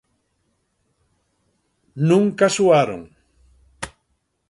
Nunca 2.09 2.45
suaron. 2.57 3.01